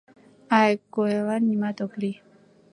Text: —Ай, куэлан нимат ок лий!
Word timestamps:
—Ай, 0.59 0.71
куэлан 0.93 1.43
нимат 1.49 1.77
ок 1.85 1.93
лий! 2.01 2.15